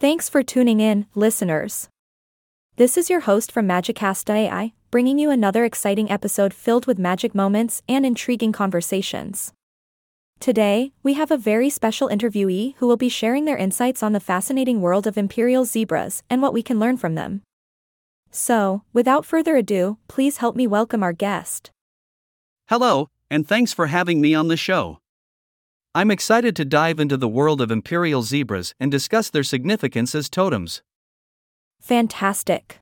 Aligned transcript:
Thanks 0.00 0.28
for 0.28 0.44
tuning 0.44 0.78
in, 0.78 1.06
listeners. 1.16 1.88
This 2.76 2.96
is 2.96 3.10
your 3.10 3.18
host 3.18 3.50
from 3.50 3.66
Magicast 3.66 4.30
AI, 4.32 4.72
bringing 4.92 5.18
you 5.18 5.28
another 5.28 5.64
exciting 5.64 6.08
episode 6.08 6.54
filled 6.54 6.86
with 6.86 7.00
magic 7.00 7.34
moments 7.34 7.82
and 7.88 8.06
intriguing 8.06 8.52
conversations. 8.52 9.52
Today, 10.38 10.92
we 11.02 11.14
have 11.14 11.32
a 11.32 11.36
very 11.36 11.68
special 11.68 12.08
interviewee 12.08 12.76
who 12.76 12.86
will 12.86 12.96
be 12.96 13.08
sharing 13.08 13.44
their 13.44 13.56
insights 13.56 14.00
on 14.00 14.12
the 14.12 14.20
fascinating 14.20 14.80
world 14.80 15.08
of 15.08 15.18
imperial 15.18 15.64
zebras 15.64 16.22
and 16.30 16.40
what 16.42 16.52
we 16.52 16.62
can 16.62 16.78
learn 16.78 16.96
from 16.96 17.16
them. 17.16 17.42
So, 18.30 18.82
without 18.92 19.26
further 19.26 19.56
ado, 19.56 19.98
please 20.06 20.36
help 20.36 20.54
me 20.54 20.68
welcome 20.68 21.02
our 21.02 21.12
guest. 21.12 21.72
Hello, 22.68 23.08
and 23.32 23.48
thanks 23.48 23.72
for 23.72 23.88
having 23.88 24.20
me 24.20 24.32
on 24.32 24.46
the 24.46 24.56
show. 24.56 25.00
I'm 25.98 26.12
excited 26.12 26.54
to 26.54 26.64
dive 26.64 27.00
into 27.00 27.16
the 27.16 27.26
world 27.26 27.60
of 27.60 27.72
imperial 27.72 28.22
zebras 28.22 28.72
and 28.78 28.88
discuss 28.88 29.30
their 29.30 29.42
significance 29.42 30.14
as 30.14 30.28
totems. 30.28 30.80
Fantastic. 31.80 32.78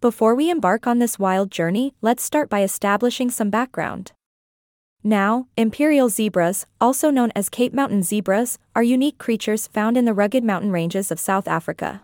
Before 0.00 0.36
we 0.36 0.48
embark 0.48 0.86
on 0.86 1.00
this 1.00 1.18
wild 1.18 1.50
journey, 1.50 1.92
let's 2.00 2.22
start 2.22 2.48
by 2.48 2.62
establishing 2.62 3.32
some 3.32 3.50
background. 3.50 4.12
Now, 5.02 5.48
imperial 5.56 6.08
zebras, 6.08 6.66
also 6.80 7.10
known 7.10 7.32
as 7.34 7.48
Cape 7.48 7.74
Mountain 7.74 8.04
zebras, 8.04 8.58
are 8.76 8.84
unique 8.84 9.18
creatures 9.18 9.66
found 9.66 9.96
in 9.96 10.04
the 10.04 10.14
rugged 10.14 10.44
mountain 10.44 10.70
ranges 10.70 11.10
of 11.10 11.18
South 11.18 11.48
Africa. 11.48 12.00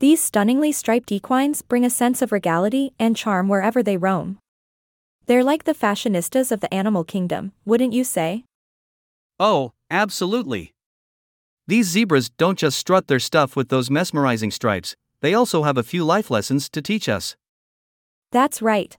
These 0.00 0.22
stunningly 0.22 0.70
striped 0.70 1.10
equines 1.10 1.62
bring 1.62 1.86
a 1.86 1.88
sense 1.88 2.20
of 2.20 2.30
regality 2.30 2.92
and 2.98 3.16
charm 3.16 3.48
wherever 3.48 3.82
they 3.82 3.96
roam. 3.96 4.36
They're 5.24 5.42
like 5.42 5.64
the 5.64 5.72
fashionistas 5.72 6.52
of 6.52 6.60
the 6.60 6.74
animal 6.74 7.04
kingdom, 7.04 7.52
wouldn't 7.64 7.94
you 7.94 8.04
say? 8.04 8.44
Oh, 9.40 9.72
absolutely. 9.90 10.74
These 11.66 11.88
zebras 11.88 12.28
don't 12.28 12.58
just 12.58 12.78
strut 12.78 13.08
their 13.08 13.18
stuff 13.18 13.56
with 13.56 13.70
those 13.70 13.90
mesmerizing 13.90 14.50
stripes, 14.50 14.94
they 15.22 15.32
also 15.32 15.62
have 15.62 15.78
a 15.78 15.82
few 15.82 16.04
life 16.04 16.30
lessons 16.30 16.68
to 16.68 16.82
teach 16.82 17.08
us. 17.08 17.36
That's 18.32 18.60
right. 18.60 18.98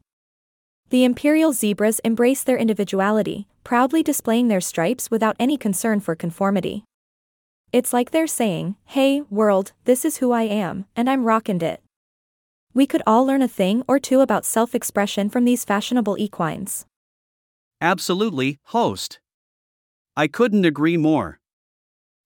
The 0.89 1.03
imperial 1.03 1.53
zebras 1.53 1.99
embrace 1.99 2.43
their 2.43 2.57
individuality, 2.57 3.47
proudly 3.63 4.01
displaying 4.01 4.47
their 4.47 4.61
stripes 4.61 5.11
without 5.11 5.35
any 5.39 5.57
concern 5.57 5.99
for 5.99 6.15
conformity. 6.15 6.85
It's 7.71 7.93
like 7.93 8.09
they're 8.09 8.25
saying, 8.25 8.77
Hey, 8.85 9.21
world, 9.29 9.73
this 9.85 10.03
is 10.03 10.17
who 10.17 10.31
I 10.31 10.43
am, 10.43 10.85
and 10.95 11.07
I'm 11.07 11.23
rockin' 11.23 11.61
it. 11.61 11.81
We 12.73 12.87
could 12.87 13.03
all 13.05 13.27
learn 13.27 13.43
a 13.43 13.47
thing 13.47 13.83
or 13.87 13.99
two 13.99 14.21
about 14.21 14.43
self 14.43 14.73
expression 14.73 15.29
from 15.29 15.45
these 15.45 15.63
fashionable 15.63 16.17
equines. 16.17 16.87
Absolutely, 17.79 18.57
host. 18.65 19.19
I 20.17 20.27
couldn't 20.27 20.65
agree 20.65 20.97
more. 20.97 21.39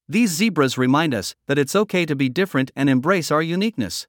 These 0.08 0.32
zebras 0.32 0.78
remind 0.78 1.14
us 1.14 1.36
that 1.48 1.58
it's 1.58 1.76
okay 1.76 2.06
to 2.06 2.16
be 2.16 2.30
different 2.30 2.72
and 2.76 2.90
embrace 2.90 3.32
our 3.32 3.42
uniqueness. 3.42 4.08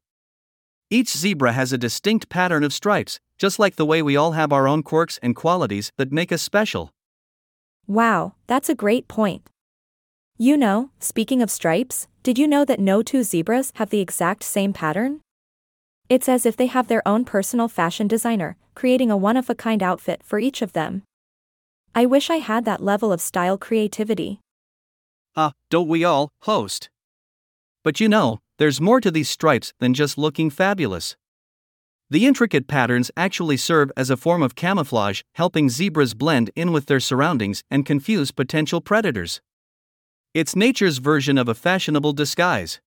Each 0.88 1.14
zebra 1.16 1.52
has 1.52 1.72
a 1.72 1.78
distinct 1.78 2.28
pattern 2.28 2.64
of 2.64 2.72
stripes, 2.72 3.18
just 3.38 3.58
like 3.58 3.76
the 3.76 3.86
way 3.86 4.02
we 4.02 4.16
all 4.16 4.32
have 4.32 4.52
our 4.52 4.68
own 4.68 4.82
quirks 4.82 5.18
and 5.22 5.34
qualities 5.34 5.92
that 5.98 6.12
make 6.12 6.32
us 6.32 6.42
special. 6.42 6.90
Wow, 7.86 8.34
that's 8.46 8.68
a 8.68 8.74
great 8.74 9.08
point. 9.08 9.48
You 10.38 10.56
know, 10.56 10.90
speaking 11.00 11.42
of 11.42 11.50
stripes, 11.50 12.08
did 12.22 12.38
you 12.38 12.46
know 12.46 12.64
that 12.64 12.80
no 12.80 13.02
two 13.02 13.22
zebras 13.22 13.72
have 13.76 13.90
the 13.90 14.00
exact 14.00 14.42
same 14.42 14.72
pattern? 14.72 15.20
It's 16.08 16.28
as 16.28 16.46
if 16.46 16.56
they 16.56 16.66
have 16.66 16.88
their 16.88 17.06
own 17.06 17.24
personal 17.24 17.68
fashion 17.68 18.06
designer, 18.06 18.56
creating 18.74 19.10
a 19.10 19.16
one 19.16 19.36
of 19.36 19.50
a 19.50 19.54
kind 19.54 19.82
outfit 19.82 20.22
for 20.24 20.38
each 20.38 20.62
of 20.62 20.72
them. 20.72 21.02
I 21.98 22.04
wish 22.04 22.28
I 22.28 22.36
had 22.36 22.66
that 22.66 22.82
level 22.82 23.10
of 23.10 23.22
style 23.22 23.56
creativity. 23.56 24.40
Ah, 25.34 25.48
uh, 25.48 25.50
don't 25.70 25.88
we 25.88 26.04
all, 26.04 26.28
host? 26.42 26.90
But 27.82 28.00
you 28.00 28.06
know, 28.06 28.40
there's 28.58 28.82
more 28.82 29.00
to 29.00 29.10
these 29.10 29.30
stripes 29.30 29.72
than 29.80 29.94
just 29.94 30.18
looking 30.18 30.50
fabulous. 30.50 31.16
The 32.10 32.26
intricate 32.26 32.68
patterns 32.68 33.10
actually 33.16 33.56
serve 33.56 33.90
as 33.96 34.10
a 34.10 34.16
form 34.18 34.42
of 34.42 34.54
camouflage, 34.54 35.22
helping 35.36 35.70
zebras 35.70 36.12
blend 36.12 36.50
in 36.54 36.70
with 36.70 36.84
their 36.84 37.00
surroundings 37.00 37.62
and 37.70 37.86
confuse 37.86 38.30
potential 38.30 38.82
predators. 38.82 39.40
It's 40.34 40.54
nature's 40.54 40.98
version 40.98 41.38
of 41.38 41.48
a 41.48 41.54
fashionable 41.54 42.12
disguise. 42.12 42.78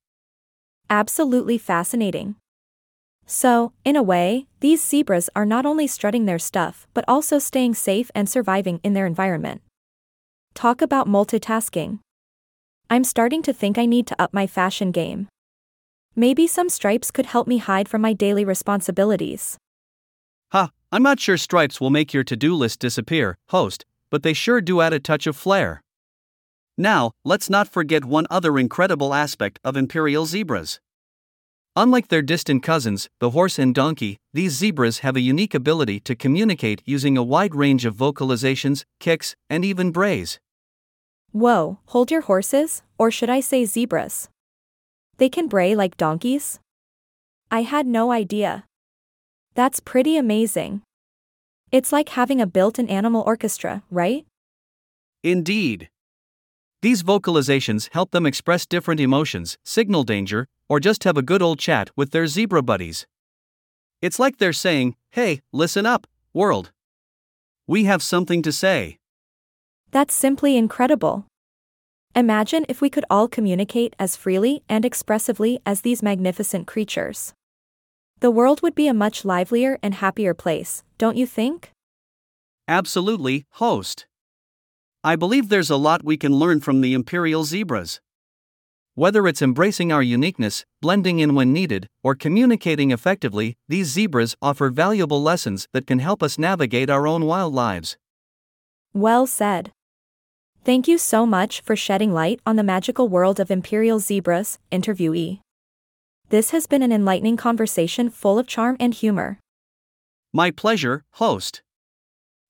Absolutely 0.87 1.57
fascinating. 1.57 2.35
So, 3.31 3.73
in 3.85 3.95
a 3.95 4.01
way, 4.01 4.47
these 4.59 4.83
zebras 4.83 5.29
are 5.35 5.45
not 5.45 5.63
only 5.63 5.85
strutting 5.85 6.25
their 6.25 6.39
stuff 6.39 6.87
but 6.95 7.05
also 7.07 7.37
staying 7.37 7.75
safe 7.75 8.09
and 8.15 8.27
surviving 8.27 8.79
in 8.83 8.93
their 8.93 9.05
environment. 9.05 9.61
Talk 10.55 10.81
about 10.81 11.07
multitasking. 11.07 11.99
I'm 12.89 13.03
starting 13.03 13.43
to 13.43 13.53
think 13.53 13.77
I 13.77 13.85
need 13.85 14.07
to 14.07 14.19
up 14.19 14.33
my 14.33 14.47
fashion 14.47 14.89
game. 14.91 15.27
Maybe 16.15 16.47
some 16.47 16.69
stripes 16.69 17.11
could 17.11 17.27
help 17.27 17.47
me 17.47 17.59
hide 17.59 17.87
from 17.87 18.01
my 18.01 18.13
daily 18.13 18.43
responsibilities. 18.43 19.59
Ha, 20.51 20.71
I'm 20.91 21.03
not 21.03 21.19
sure 21.19 21.37
stripes 21.37 21.79
will 21.79 21.91
make 21.91 22.15
your 22.15 22.23
to 22.23 22.35
do 22.35 22.55
list 22.55 22.79
disappear, 22.79 23.37
host, 23.49 23.85
but 24.09 24.23
they 24.23 24.33
sure 24.33 24.59
do 24.59 24.81
add 24.81 24.91
a 24.91 24.99
touch 24.99 25.27
of 25.27 25.37
flair. 25.37 25.83
Now, 26.79 27.11
let's 27.23 27.47
not 27.47 27.67
forget 27.67 28.05
one 28.05 28.25
other 28.31 28.57
incredible 28.57 29.13
aspect 29.13 29.59
of 29.63 29.77
imperial 29.77 30.25
zebras. 30.25 30.79
Unlike 31.79 32.09
their 32.09 32.21
distant 32.21 32.61
cousins, 32.61 33.07
the 33.21 33.29
horse 33.29 33.57
and 33.57 33.73
donkey, 33.73 34.17
these 34.33 34.51
zebras 34.51 34.99
have 34.99 35.15
a 35.15 35.21
unique 35.21 35.53
ability 35.53 36.01
to 36.01 36.13
communicate 36.13 36.81
using 36.83 37.17
a 37.17 37.23
wide 37.23 37.55
range 37.55 37.85
of 37.85 37.95
vocalizations, 37.95 38.83
kicks, 38.99 39.33
and 39.49 39.63
even 39.63 39.89
brays. 39.89 40.39
Whoa, 41.31 41.79
hold 41.85 42.11
your 42.11 42.23
horses, 42.27 42.83
or 42.97 43.11
should 43.11 43.29
I 43.29 43.39
say 43.39 43.63
zebras? 43.63 44.27
They 45.19 45.29
can 45.29 45.47
bray 45.47 45.73
like 45.73 45.95
donkeys? 45.95 46.59
I 47.49 47.61
had 47.61 47.87
no 47.87 48.11
idea. 48.11 48.65
That's 49.55 49.79
pretty 49.79 50.17
amazing. 50.17 50.81
It's 51.71 51.93
like 51.93 52.09
having 52.09 52.41
a 52.41 52.45
built 52.57 52.77
in 52.77 52.89
animal 52.89 53.23
orchestra, 53.25 53.83
right? 53.89 54.25
Indeed. 55.23 55.87
These 56.81 57.03
vocalizations 57.03 57.87
help 57.93 58.11
them 58.11 58.25
express 58.25 58.65
different 58.65 58.99
emotions, 58.99 59.57
signal 59.63 60.03
danger, 60.03 60.45
or 60.69 60.79
just 60.79 61.03
have 61.03 61.17
a 61.17 61.21
good 61.23 61.41
old 61.41 61.59
chat 61.59 61.89
with 61.95 62.11
their 62.11 62.27
zebra 62.27 62.61
buddies. 62.61 63.07
It's 64.01 64.19
like 64.19 64.37
they're 64.37 64.53
saying, 64.53 64.95
hey, 65.09 65.41
listen 65.51 65.85
up, 65.85 66.07
world. 66.33 66.71
We 67.67 67.83
have 67.85 68.01
something 68.01 68.41
to 68.43 68.51
say. 68.51 68.99
That's 69.91 70.13
simply 70.13 70.55
incredible. 70.55 71.25
Imagine 72.15 72.65
if 72.69 72.81
we 72.81 72.89
could 72.89 73.05
all 73.09 73.27
communicate 73.27 73.95
as 73.99 74.15
freely 74.15 74.63
and 74.69 74.85
expressively 74.85 75.59
as 75.65 75.81
these 75.81 76.01
magnificent 76.01 76.67
creatures. 76.67 77.33
The 78.19 78.31
world 78.31 78.61
would 78.61 78.75
be 78.75 78.87
a 78.87 78.93
much 78.93 79.25
livelier 79.25 79.79
and 79.81 79.95
happier 79.95 80.33
place, 80.33 80.83
don't 80.97 81.17
you 81.17 81.25
think? 81.25 81.71
Absolutely, 82.67 83.45
host. 83.51 84.07
I 85.03 85.15
believe 85.15 85.49
there's 85.49 85.69
a 85.69 85.77
lot 85.77 86.03
we 86.03 86.17
can 86.17 86.33
learn 86.33 86.59
from 86.59 86.81
the 86.81 86.93
imperial 86.93 87.43
zebras. 87.45 88.01
Whether 88.99 89.29
it's 89.29 89.41
embracing 89.41 89.93
our 89.93 90.03
uniqueness, 90.03 90.65
blending 90.81 91.19
in 91.19 91.33
when 91.33 91.53
needed, 91.53 91.87
or 92.03 92.15
communicating 92.15 92.91
effectively, 92.91 93.55
these 93.69 93.87
zebras 93.87 94.35
offer 94.41 94.69
valuable 94.69 95.23
lessons 95.23 95.69
that 95.71 95.87
can 95.87 95.99
help 95.99 96.21
us 96.21 96.37
navigate 96.37 96.89
our 96.89 97.07
own 97.07 97.23
wild 97.23 97.53
lives. 97.53 97.95
Well 98.91 99.25
said. 99.25 99.71
Thank 100.65 100.89
you 100.89 100.97
so 100.97 101.25
much 101.25 101.61
for 101.61 101.77
shedding 101.77 102.11
light 102.11 102.41
on 102.45 102.57
the 102.57 102.61
magical 102.75 103.07
world 103.07 103.39
of 103.39 103.49
imperial 103.49 103.99
zebras, 103.99 104.59
interviewee. 104.69 105.39
This 106.27 106.49
has 106.49 106.67
been 106.67 106.83
an 106.83 106.91
enlightening 106.91 107.37
conversation 107.37 108.09
full 108.09 108.37
of 108.37 108.47
charm 108.47 108.75
and 108.81 108.93
humor. 108.93 109.39
My 110.33 110.51
pleasure, 110.51 111.05
host. 111.11 111.61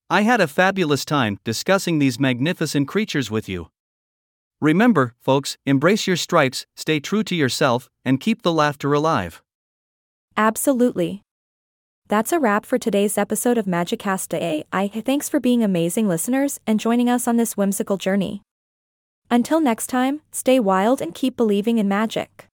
I 0.10 0.22
had 0.24 0.42
a 0.42 0.48
fabulous 0.48 1.06
time 1.06 1.38
discussing 1.44 2.00
these 2.00 2.20
magnificent 2.20 2.88
creatures 2.88 3.30
with 3.30 3.48
you. 3.48 3.68
Remember, 4.62 5.16
folks, 5.22 5.58
embrace 5.66 6.06
your 6.06 6.18
stripes, 6.18 6.66
stay 6.76 7.00
true 7.00 7.24
to 7.24 7.34
yourself, 7.34 7.90
and 8.04 8.20
keep 8.20 8.42
the 8.42 8.52
laughter 8.52 8.92
alive. 8.92 9.42
Absolutely. 10.36 11.24
That's 12.10 12.34
a 12.34 12.40
wrap 12.40 12.66
for 12.66 12.78
today's 12.78 13.18
episode 13.18 13.58
of 13.58 13.66
Magicast 13.66 14.34
AI. 14.34 14.88
Thanks 14.90 15.30
for 15.30 15.40
being 15.40 15.64
amazing 15.64 16.10
listeners 16.10 16.60
and 16.68 16.80
joining 16.80 17.10
us 17.10 17.26
on 17.26 17.38
this 17.38 17.56
whimsical 17.56 17.96
journey. 17.96 18.42
Until 19.32 19.62
next 19.62 19.88
time, 19.88 20.22
stay 20.32 20.60
wild 20.60 21.02
and 21.02 21.16
keep 21.16 21.38
believing 21.38 21.78
in 21.78 21.88
magic. 21.88 22.49